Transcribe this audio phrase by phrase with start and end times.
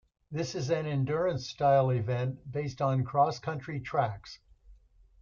[0.31, 4.39] This is an endurance style event based on cross country tracks.